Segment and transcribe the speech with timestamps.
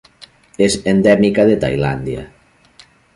[0.67, 2.25] És endèmica de Tailàndia.